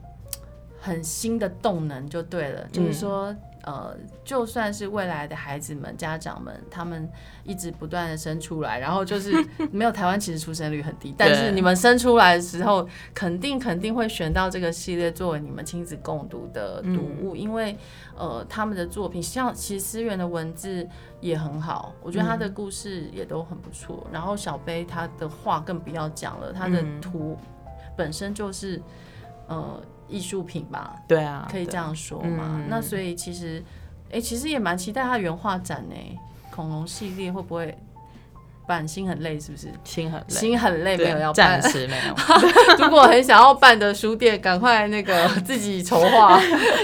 [0.86, 3.92] 很新的动能就对了，嗯、就是说，呃，
[4.24, 7.10] 就算是未来的孩子们、家长们，他们
[7.42, 9.32] 一直不断的生出来，然后就是
[9.72, 17.76] 没有台湾其实出生率很低， 但是你们生出来的时候，肯定肯定会选到这个系列作为你们亲子共读的读物，嗯、因为
[18.16, 20.88] 呃，他们的作品像其实思源的文字
[21.20, 27.36] 也很好，我觉得他的故事也都很不错，嗯、然后小贝他的话更不要讲了，他的图
[27.96, 28.80] 本身就是
[29.48, 29.82] 呃。
[30.08, 32.60] 艺术品吧，对啊，可以这样说嘛。
[32.60, 33.62] 嗯、那所以其实，
[34.08, 35.94] 哎、欸，其实也蛮期待他原画展呢。
[36.50, 37.76] 恐龙系列会不会？
[38.66, 39.68] 办心很累是不是？
[39.84, 42.14] 心很累，心很累，没有要办，暂时没有。
[42.84, 46.40] 如果很想要办的书店，赶快那个 自己筹划。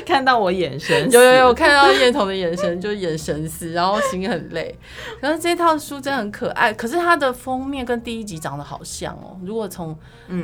[0.07, 4.79] 看到我眼神，有有有，看到叶童的眼神 就眼神死，然后心很累。
[5.21, 9.37] 可是这套书真的很可爱，可是它的封面跟第一集长得好像哦。
[9.43, 9.97] 如果从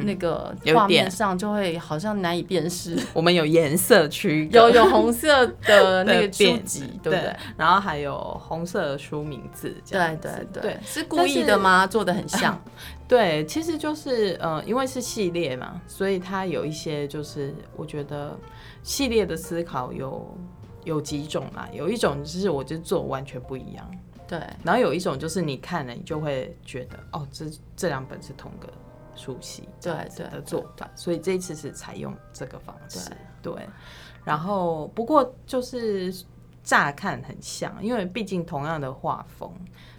[0.05, 2.97] 那个画面上，就会好像难以辨识。
[3.13, 7.35] 我们有颜色区，有有红色的那个书籍，对不对？
[7.57, 11.87] 然后还有红色的书名字，对对对，是故意的吗？
[11.87, 12.61] 做的很像，
[13.09, 18.39] 对，其实就是呃，因为是系列嘛，所以它有一些就是我觉得
[18.83, 20.37] 系列的思考有
[20.85, 23.91] 有几种啦，有一种就是我就做完全不一样，
[24.27, 28.69] 对，然后有一种就是你看了你就会觉得哦，这这两本是同个
[29.15, 33.11] 书系，对对的做法，所以这一次是采用这个方式，
[33.43, 33.69] 对，对，
[34.25, 36.15] 然后不过就是。
[36.65, 39.51] 乍看很像，因为毕竟同样的画风。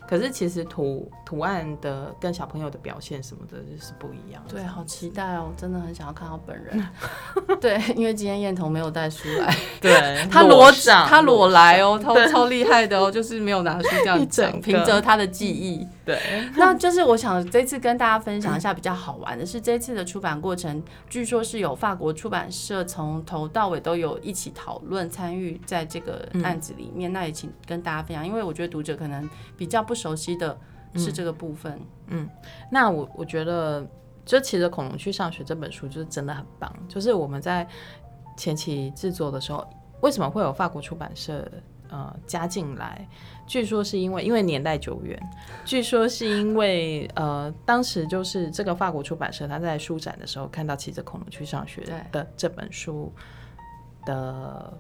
[0.10, 4.42] 可是其实图图案的跟小朋友的表现什么的，就是不一样。
[4.48, 5.54] 对，好期待哦！
[5.56, 6.84] 真的很想要看到本人。
[7.62, 9.56] 对，因为今天彦彤没有带书来。
[9.80, 15.88] 对， 他裸长，他裸来哦，超超厉害的哦，就是没有拿书这样讲，凭着他的记忆。
[16.04, 16.20] 对，
[16.56, 27.14] 那就是我想这次跟大家分享一下比较好玩的是，这次的出版过程，据说是有法国出版社从头到尾都有一起讨论参与在这个案子里面。
[27.14, 30.58] 那也请跟大家分享，因为我觉得读者可能比较不熟悉的
[30.96, 31.74] 是这个部分，
[32.08, 32.30] 嗯，嗯，
[32.72, 33.86] 那我我觉得
[34.26, 36.74] 就骑着恐龙去上学这本书就是真的很棒。
[36.88, 37.68] 就是我们在
[38.38, 39.68] 前期制作的时候，
[40.02, 41.46] 为什么会有法国出版社
[41.90, 43.08] 呃加进来？
[43.46, 45.20] 据说是因为因为年代久远，
[45.66, 53.14] 据说是因为呃当时就是这个法国出版社他在书展的时候看到骑着恐龙去上学的这本书
[54.06, 54.74] 的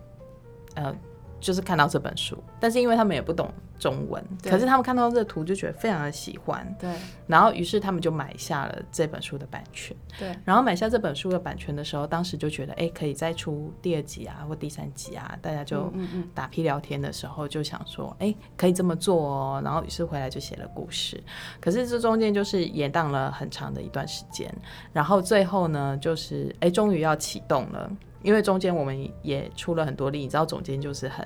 [0.75, 0.95] 呃。
[1.39, 6.89] 就是看到这本书，但是因为他们也不懂中文，可是他们看到这图就觉得非常的喜欢，对，
[7.27, 15.91] 然后于是他们就买下了这本书的版权，对，然后买下这本书的版权的时候，当时就觉得哎，可以再出第二集啊或第三集啊，大家就
[16.33, 21.21] 打屁聊天的时候就想说哎，可以这么做哦，然后于是回来就写了故事，
[21.61, 24.53] 可是这中间就是延宕了很长的一段时间，
[24.91, 27.89] 然后最后呢就是哎，终于要启动了。
[28.21, 31.25] 因为中间我们也出了很多力，你知道总监就是很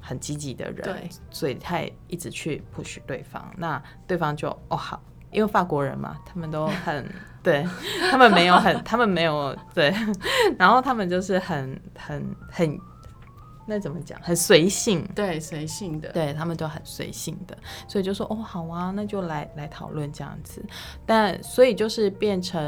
[0.00, 7.06] 很积极的人，对，所以他也一直去 push 对方，那对方就哦好，因为法国人嘛，他们都很
[7.42, 7.66] 对，
[8.10, 9.94] 他们没有很， 他们没有对，
[10.58, 12.78] 然后他们就是很很很，
[13.66, 14.18] 那怎么讲？
[14.22, 20.64] 很随性，对，随性的，对他们都很随性的，所以就说哦好啊，那就来来讨论这样子，
[21.04, 22.60] 但所以就是变成，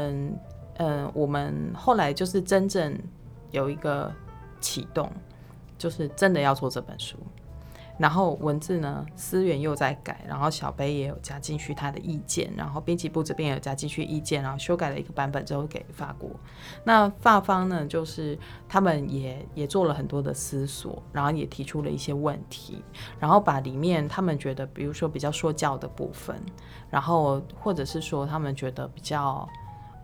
[0.77, 2.95] 嗯、呃，我们后来就是真正。
[3.55, 4.11] 有一个
[4.59, 5.09] 启动，
[5.77, 7.17] 就是真的要做这本书，
[7.97, 16.29] 然后文字呢，思源又在改，然后小贝也有加进去他的意见，然后编辑部这边也有加进去意见，然后修改了一个版本之后给法国。
[16.83, 18.37] 那法方呢，就是
[18.67, 22.83] 他们也也做了很多的思索，然后也提出了一些问题，
[23.17, 26.35] 然后把里面他们觉得，比如说比较说教的部分，
[26.89, 29.47] 然后或者是说他们觉得比较。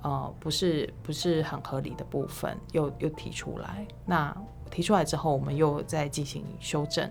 [0.03, 3.85] 呃，不是不是很合理的部分，又又提出来。
[4.05, 4.35] 那
[4.69, 7.07] 提出来之后，我们又再进行修正。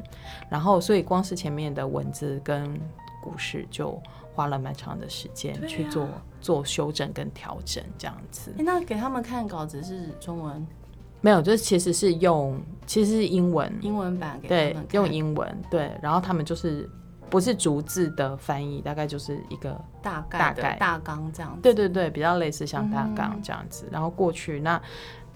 [0.49, 2.81] 然后，所以光是前面的文字跟
[3.23, 4.01] 故事，就
[4.35, 8.53] 花了蛮长的时间去做、啊、做修正跟调整，这样子。
[8.59, 10.67] 那给他们看稿子是中文？
[11.21, 15.93] 没有，就是其实是用，其实是英文，英文版给他们，对，用英文，对。
[16.03, 16.91] 然后他们就是。
[17.31, 21.63] 不是逐字的翻译，大概就是一个大概的大纲这样子。
[21.63, 23.87] 对对对，比较类似像大纲这样子。
[23.87, 24.81] 嗯、然后过去那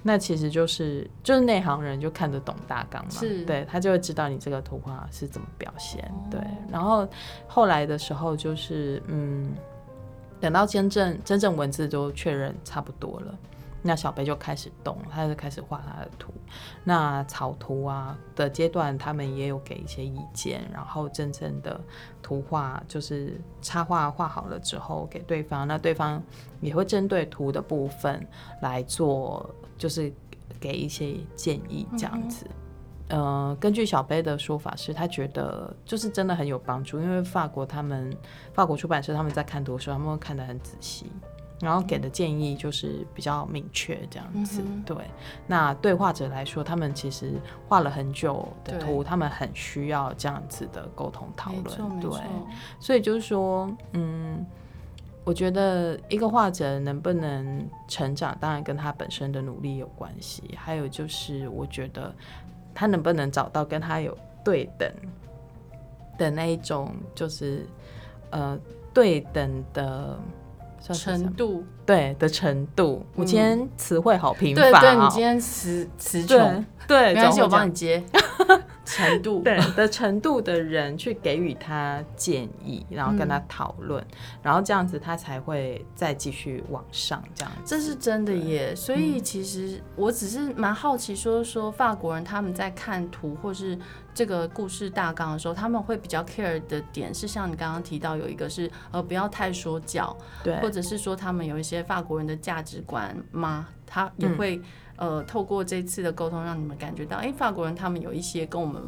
[0.02, 6.04] 那其实就是就是内行人就看得懂大纲嘛，是对，他就会知道你这个图画是怎么表现。
[6.04, 7.08] 哦、对，然后
[7.46, 9.54] 后来的时候就是嗯，
[10.40, 13.38] 等到真正真正文字都确认差不多了。
[13.86, 16.32] 那小贝就开始动，他就开始画他的图。
[16.84, 20.66] 那草图啊的阶段，他们也有给一些意见。
[20.72, 21.78] 然后真正的
[22.22, 26.22] 图画就是插画画好了之后给对方，那对方
[26.62, 28.26] 也会针对图的部分
[28.62, 30.10] 来做，就是
[30.58, 32.46] 给一些建议这样子。
[33.08, 33.20] 嗯、
[33.50, 38.16] 呃，根据小贝的说法是，他觉得就是真的很有帮助，因为法国他们
[38.54, 41.12] 法国出版社他们在看图的时候，他们会看得很仔细。
[41.64, 44.94] 然后给的建议就是比较明确这样子，嗯、对。
[45.46, 47.32] 那对画者来说，他们其实
[47.66, 52.10] 画了很久的图，他们很需要这样子的沟通讨论，对。
[52.78, 54.44] 所以就是说，嗯，
[55.24, 60.54] 我觉得一个画者能不能成长，当然跟他本身的努力有关系。
[60.56, 62.14] 还有就是，我觉得
[62.74, 64.92] 他能不能找到跟他有对等
[66.18, 67.66] 的那一种，就是
[68.30, 68.58] 呃
[68.92, 70.18] 对等的。
[70.92, 74.62] 程度对的程度，我今天词汇好贫乏。
[74.62, 78.04] 对对，你今天词词穷，对，没关系，我帮你接。
[78.84, 84.04] 程度对的程度的人去给予他建议，然后跟他讨论，
[84.42, 87.22] 然后这样子他才会再继续往上。
[87.34, 88.76] 这样子这是真的耶。
[88.76, 93.78] 所以其实我只是蛮好奇，说说法国人他们在看图或是。
[94.14, 103.68] 这个故事大纲的时候，他们会比较 care 的点是，像你刚刚提到有一个是呃不要太说教，对，或者是说他们有一些法国人的价值观吗？
[103.86, 104.56] 他也会、
[104.96, 108.82] 嗯、呃透过这次的沟通，让你们感觉到，哎，法国人他们有一些跟我们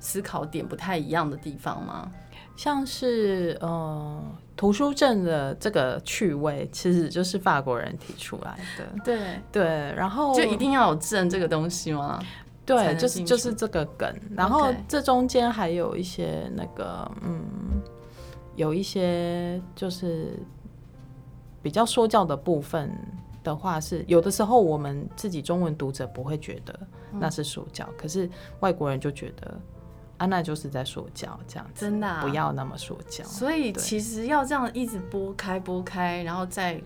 [0.00, 2.10] 思考点不太一样的地方吗？
[2.54, 4.22] 像是呃
[4.56, 9.64] 图书证的这个趣味，其实就是法国人提出来的，对对，
[9.96, 12.22] 然后就一定要有证这个东西吗？
[12.64, 14.14] 对，就是就是这个梗。
[14.36, 17.42] 然后这中间还有一些那个，嗯，
[18.56, 20.38] 有一些就是
[21.60, 22.90] 比较说教的部分
[23.42, 26.78] 的话，是有的时候我们自己中文读者不会觉得
[27.12, 29.60] 那是说教，嗯、可是外国人就觉得
[30.18, 33.24] 安娜就是在说教，这样子真的、啊、不要那么说教。
[33.24, 36.80] 所以其实要这样一直拨开拨开，然后再。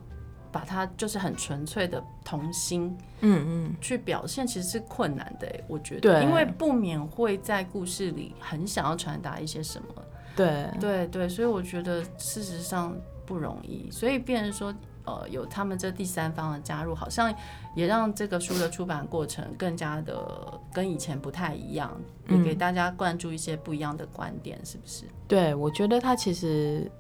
[0.53, 9.89] 把它就是很纯粹的童心，嗯嗯，去表现其实是困难的，我觉得，因为不免会在故事里很想要传达一些什么，
[10.35, 10.67] 对。
[10.81, 14.75] 对对，所以我觉得事实上不容易，所以变成说，
[15.05, 17.35] 呃，有他们这第三方的加入，好像
[17.75, 21.95] 也让这个书的出版过程更加的跟以前不太一样，
[22.29, 25.05] 也给大家灌注一些不一样的观点，是不是？
[25.29, 26.91] 对，我觉得他其实。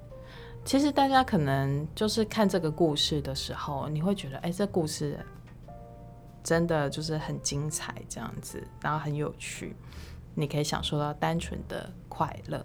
[0.67, 5.17] 其实大家可能就是看这个故事的时候，你会觉得，哎，这故事
[6.43, 9.77] 真的就是很精彩，这样子，然后很有趣，
[10.35, 12.61] 你可以享受到单纯的快乐。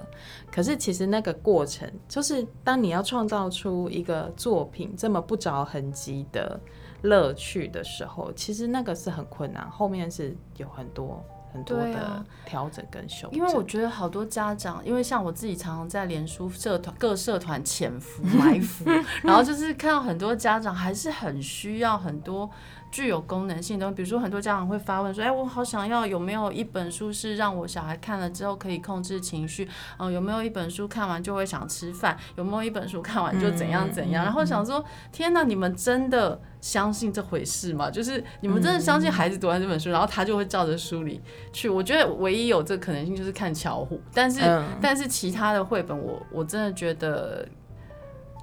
[0.52, 6.60] 可是其实那个过程，就是当你要创造出一个作品这么不着痕迹的
[7.04, 11.24] 乐趣的时候，其实那个是很困难，后面是有很多。
[11.52, 18.86] 很多的调整跟修正，因为我觉得好多家长，因为像我自己常常在脸书社团各社团潜伏 埋伏，
[19.24, 22.50] 然后就是看到很多家长还是很需要很多。
[22.92, 29.66] 具有功能性的，比如说很多家长会发问说：“哎，我好想要，有没有一本书是让我小孩看了之后可以控制情绪？
[29.98, 32.18] 嗯，有没有一本书看完就会想吃饭？
[32.36, 37.90] 有没有一本书看完就怎样怎样？”然后想说：“天哪，你们真的相信这回事吗？
[37.90, 41.22] 就是你们真的相信孩子读完这本书，然后他就会照着书里
[41.54, 41.70] 去？
[41.70, 44.42] 我觉得唯一有这个可能性就是看巧虎，但是
[44.82, 47.48] 但是其他的绘本我，我我真的觉得。”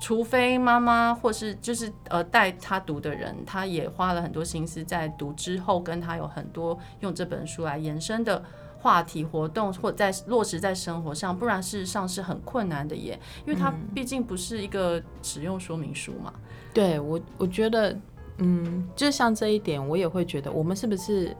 [0.00, 8.40] 除非妈妈或是就是呃带他读的人，他也花了很多心思在读之后，跟他有很多用这本书来延伸的
[8.78, 16.32] 话题活动，或在落实在生活上，不然事实上是很困难的耶，因为它毕竟不是一个使用说明书嘛。
[16.36, 16.42] 嗯、
[16.72, 17.98] 对我，我觉得，
[18.36, 21.36] 嗯，就像这一点，我也会觉得，我们是不是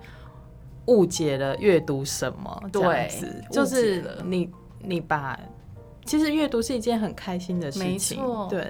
[0.88, 2.62] 误解了阅读什么？
[2.72, 3.08] 对，
[3.50, 5.38] 就是你你把。
[6.04, 8.18] 其实阅读是一件很开心的事情。
[8.48, 8.66] 对，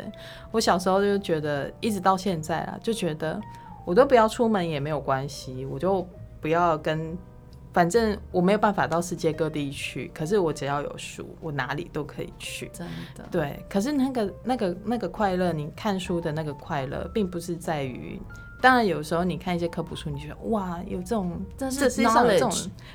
[0.51, 3.41] 我小时候就觉得，一直到现在啊，就觉得
[3.85, 6.05] 我都不要出门也没有关系，我就
[6.41, 7.16] 不要跟，
[7.73, 12.69] 反正我没有办法到世界各地去，可是我只要有书，我哪里都可以去。
[12.73, 13.25] 真的。
[13.31, 18.21] 对，可是那个那个那个快乐，你看书的那个快乐，并不是在于。
[18.61, 22.53] 当然，有时候你看一些科普书，你觉得哇，有这种，这世界上有这种，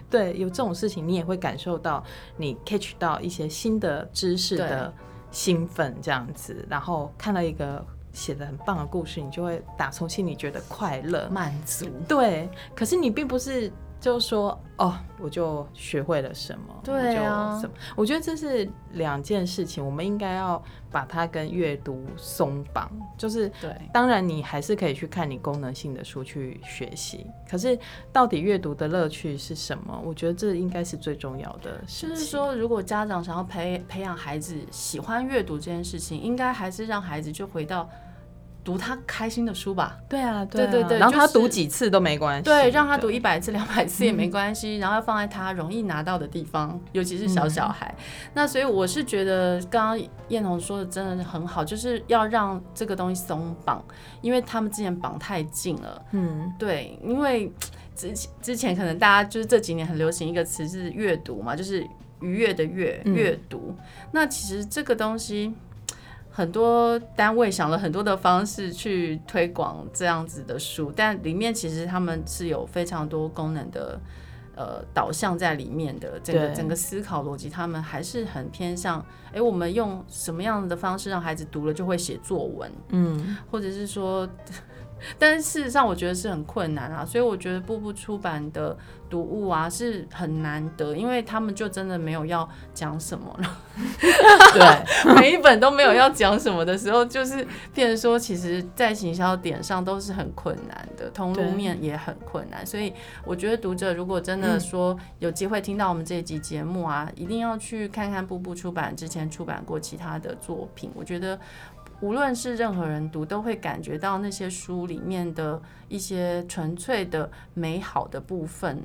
[0.09, 2.03] 对，有这种事情，你也会感受到，
[2.37, 4.93] 你 catch 到一些新的知识的
[5.31, 6.65] 兴奋，这样子。
[6.69, 11.87] 然后看到一个写的很棒的故事，你就会打从心里觉得快乐、满足。
[12.07, 13.71] 对，可是你并不是。
[14.03, 16.75] 就说哦，我就学会了什么？
[16.83, 17.73] 对啊，什么？
[17.95, 22.91] 我觉得这是两件事情，我们应该要把它跟阅读松绑。
[23.17, 27.25] 就是，对，当然你还是可以去看你功能性的书去学习。
[27.49, 27.79] 可是，
[28.11, 29.97] 到底阅读的乐趣是什么？
[30.03, 32.09] 我觉得这应该是最重要的事情。
[32.09, 37.89] 就是说，如果家长想要培培养孩子喜欢阅读这件事情，应该还是让孩子就回到。
[38.63, 39.97] 读他开心的书吧。
[40.07, 42.43] 对啊，对对对，然后他读几次都没关系。
[42.43, 44.77] 对，让他读一百次、两百次也没关系。
[44.77, 47.93] 然后要放在他容易拿到的地方，尤其是小小孩。
[48.33, 53.83] 那所以我是觉得，刚刚燕彤说的真的很好，就是要让这个东西松绑，
[54.21, 56.05] 因为他们之前绑太紧了。
[56.11, 57.51] 嗯，对，因为
[57.95, 61.85] 之之前可能大家就是这几年很流行一个词是阅读嘛，就是
[62.21, 63.75] 愉悦的阅阅读。
[64.11, 65.53] 那其实这个东西。
[66.35, 73.99] 很多单位想了很多的方式去推广这样子的书，但里面其实他们是有非常多功能的
[74.55, 84.27] 呃导向在里面的，整个整个思考逻辑，他们还是很偏向，哎、欸，我们用什么样的方式让孩子读了就会写作文，嗯，或者是说。
[85.19, 88.77] 但是事实上，我觉得是很困难啊，所以我觉得步步出版的
[89.09, 93.57] 读物啊是很难得，因为他们就真的没有要讲什么了。
[94.53, 102.65] 对， 每一本都没有要讲什么的时候，就是变成说，其实，在行销点上都是很困难的，通路面也很困难。
[102.65, 102.93] 所以
[103.25, 110.89] 我觉得读者如果真的说有机会听到我们这一集节目啊，一定要去看看步步出版之前出版过其他的作品。
[110.95, 111.37] 我觉得。
[112.03, 118.83] 无论是任何人读，都会感觉到那些书里面的一些纯粹的美好的部分，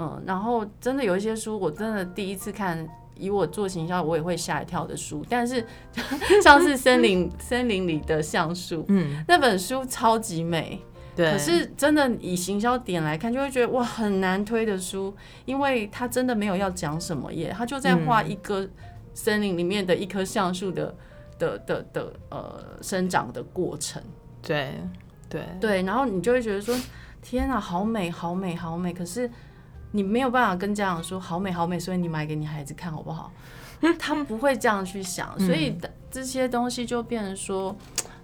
[0.00, 5.24] 嗯，然后真的有一些书，我真的第一次看，以我做行销，我也会吓一跳的书。
[5.28, 5.64] 但是
[6.42, 10.82] 像是森林森林里的橡树，嗯，那本书超级美，
[11.14, 11.30] 对。
[11.30, 15.14] 可是真的以行销点来看，就会觉得哇很难推的书，
[15.44, 18.68] 因为它真的没有要讲什么耶，它就在画一个
[19.14, 20.96] 森林里面的一棵橡树的、嗯、
[21.38, 24.02] 的的的，呃生长的过程。
[24.42, 24.74] 对
[25.28, 25.42] 对。
[25.60, 26.74] 对，然后你就会觉得说
[27.22, 29.30] 天啊，好美好美好美，可是
[29.92, 33.32] 你没有办法跟家长说好美好美，所以你买给你孩子看好不好？
[33.98, 35.76] 他们不会这样去想，所以
[36.10, 37.76] 这些东西就变成说，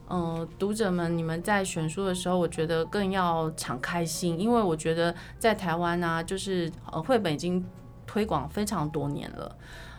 [0.08, 7.62] 嗯、呃，读者们，你们在选书的时候，我觉得更要敞开心，因为我觉得在台湾啊，就是呃，绘本已经
[8.06, 9.54] 推广非常多年了，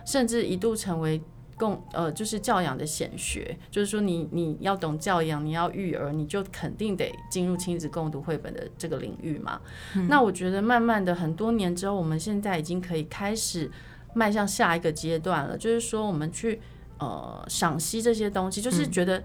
[0.06, 1.22] 甚至一度成为
[1.58, 9.60] 共呃，就是教养的显学，就是说你你要懂教养，你要育儿，你就肯定得进入亲子共读绘本的这个领域嘛。
[9.96, 13.72] 嗯、那我觉得慢慢的很多年之后，我们现在已经可以开始。
[14.16, 16.62] 迈向下一个阶段了，就是说我们去
[17.00, 19.24] 呃赏析这些东西，就是觉得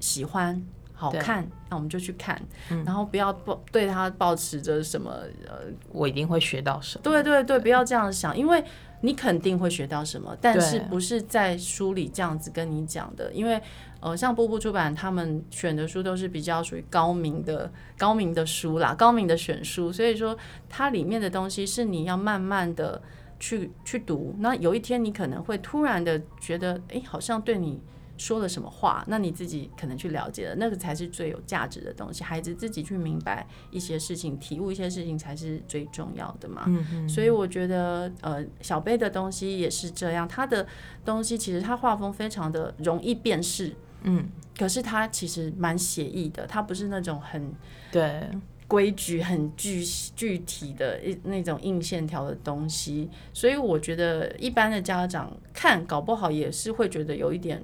[0.00, 2.36] 喜欢、嗯、好看，那我们就去看，
[2.72, 5.12] 嗯、然后不要抱对他保持着什么
[5.46, 5.60] 呃，
[5.92, 7.02] 我一定会学到什么。
[7.04, 8.64] 对对对，不要这样想，因为
[9.00, 13.60] 你肯定会学到什么，但是不是在书里这样子跟你讲的，因为
[14.00, 20.36] 呃，像波波出版他们选的书都是比较属于高明的高明的书啦，高明的选书，所以说
[20.68, 23.00] 它里面的东西是你要慢慢的。
[23.42, 27.80] 去去读，那有一天你可能会突然的觉得，哎、欸，好像对你
[28.20, 32.22] 说了什么话，那你自己可能去了解了，那个才是最有价值的东西。
[32.22, 36.66] 孩子自己去明白一些事情，体悟一些事情才是最重要的嘛。
[37.08, 40.66] 所以我觉得，呃，小贝的东西也是这样，他的
[41.02, 47.50] 东西其实他画风非常的容易辨识，嗯，可是他其实蛮写意的，他不是那种很
[47.90, 48.28] 对。
[48.70, 57.60] 规矩很具具体的一那种硬线条的东西，所以我觉得一般的家长看搞不好也是会觉得有一点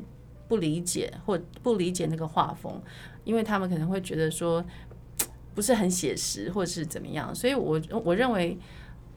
[0.49, 2.81] 不理解或不理解那个画风，
[3.25, 4.65] 因为他们可能会觉得说
[5.55, 8.59] 不是很写实或者是怎么样，所以我我认为，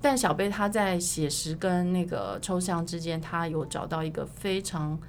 [0.02, 5.00] 但小贝他在写实跟那个抽象之间，他有找到一个非常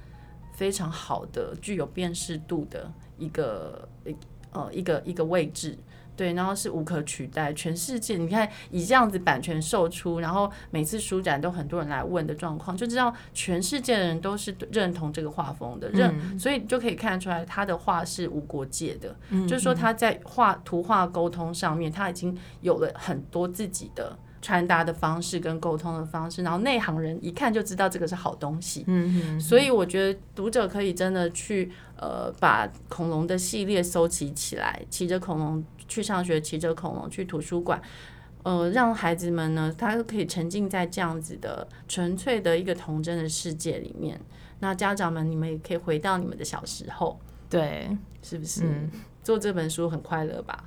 [0.53, 3.87] 非常好的具有辨识度的一个
[4.51, 5.77] 呃一个一个位置。
[6.15, 35.63] 对，然后是无可取代，全世界你看以这样子版权售出，然后每次书展都很多人来问的状况，就知道全世界的人都是认同这个画风的，认、嗯，所以就可以看出来他的画是无国界的，嗯、就是说他在画图画沟通上面，他已经有了很多自己的传达的方式跟沟通的方式，然后内行人一看就知道这个是好东西，嗯，所以我觉得读者可以真的去呃把恐龙的系列收集起来，骑着恐龙。
[35.91, 37.81] 去上学，骑着恐龙去图书馆，
[38.43, 44.17] 呃，让孩子们呢，他可以沉浸在这样子的纯粹的一个童真的世界里面。
[44.61, 47.19] 那家长们，你们也可以回到你们的小时候，
[47.49, 47.89] 对，
[48.21, 48.63] 是不是？
[48.63, 48.89] 嗯，
[49.21, 50.63] 做这本书很快乐吧？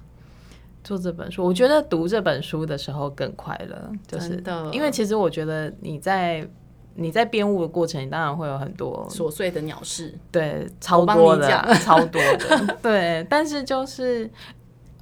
[0.82, 6.46] 做这本书，我觉得读这本书的时候更快乐，就是的，因为其实我觉得你在
[6.96, 14.30] 你在编务的过程，你当然会有很多琐碎的鸟事，对，超多的，超多的，对，但是就是。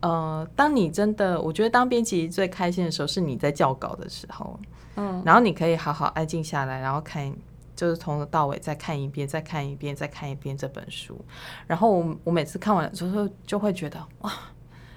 [0.02, 4.58] 呃，当你真的，我觉得当编辑最开心的时候是你在校稿的时候，
[4.96, 7.32] 嗯，然后你可以好好安静下来，然后看，
[7.76, 11.16] 就是从头到尾再看一遍，再看一遍，再看一遍这本书。
[11.68, 14.32] 然后我我每次看完之后，就会觉得哇，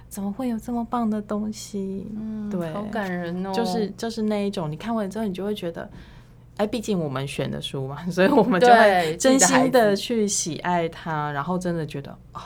[0.10, 2.08] 怎么会有这么棒的东西？
[2.16, 3.54] 嗯，对，好感人哦。
[3.54, 5.88] 就是就是那一种，你看完之后，你就会觉得，
[6.58, 12.42] 哎，毕竟我们选的书嘛， 所以我们就会真心的去喜爱它，然后真的觉得哦。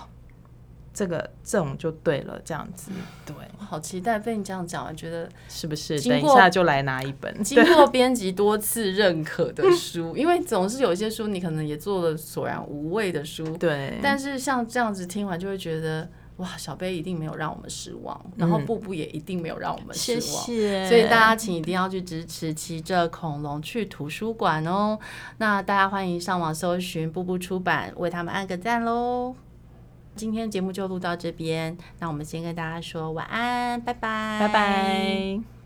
[1.00, 2.92] 这个这种就对了，这样子
[3.26, 5.98] 对，好期待被你这样讲，我觉得是不是？
[6.02, 13.98] 等一下就来拿一本经过编辑多次认可的书， 因为总是有一些书你可能也做了索然无味的书，对。
[14.04, 20.90] 但是像这样子听完就会觉得，哇，小贝一定没有让我们失望，然后步步也一定没有让我们失望，谢谢。
[20.90, 25.00] 所以大家请一定要去支持骑着恐龙去图书馆哦。
[25.38, 29.34] 那大家欢迎上网搜寻步步出版，为他们按个赞喽。
[30.20, 35.59] 今天节目就录到这边，那我们先跟大家说晚安，拜拜，拜拜。